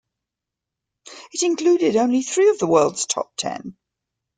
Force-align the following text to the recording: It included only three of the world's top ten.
It 1.31 1.43
included 1.43 1.95
only 1.95 2.23
three 2.23 2.49
of 2.49 2.57
the 2.57 2.65
world's 2.65 3.05
top 3.05 3.35
ten. 3.37 3.77